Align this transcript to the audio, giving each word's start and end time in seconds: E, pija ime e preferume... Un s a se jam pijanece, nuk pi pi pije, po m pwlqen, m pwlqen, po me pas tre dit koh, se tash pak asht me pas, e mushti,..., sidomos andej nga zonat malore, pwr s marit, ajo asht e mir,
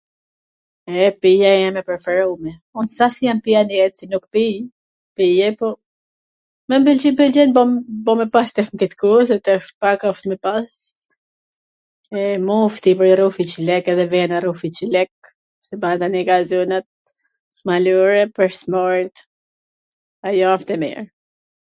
E, 0.99 1.07
pija 1.23 1.49
ime 1.65 1.81
e 1.81 1.85
preferume... 1.89 2.51
Un 2.81 2.87
s 2.93 2.99
a 3.05 3.07
se 3.15 3.25
jam 3.27 3.39
pijanece, 3.45 4.03
nuk 4.11 4.25
pi 4.33 4.45
pi 4.45 4.63
pije, 5.17 5.47
po 5.59 5.67
m 6.79 6.83
pwlqen, 6.87 7.13
m 7.13 7.19
pwlqen, 7.19 7.49
po 8.07 8.11
me 8.21 8.25
pas 8.37 8.49
tre 8.59 8.65
dit 8.83 8.93
koh, 9.03 9.19
se 9.31 9.37
tash 9.49 9.67
pak 9.85 9.99
asht 10.11 10.25
me 10.31 10.37
pas, 10.47 10.69
e 12.21 12.23
mushti,..., 12.47 12.91
sidomos 15.67 16.07
andej 16.07 16.25
nga 16.29 16.37
zonat 16.53 16.87
malore, 17.71 18.21
pwr 18.39 18.49
s 18.61 18.63
marit, 18.77 19.15
ajo 20.31 20.47
asht 20.55 20.69
e 20.77 20.79
mir, 20.85 21.03